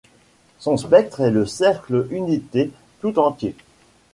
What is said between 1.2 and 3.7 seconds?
est le cercle unité tout entier.